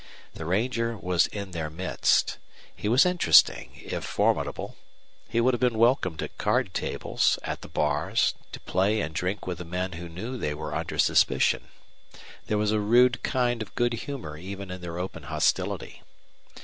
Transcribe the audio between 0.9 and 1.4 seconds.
was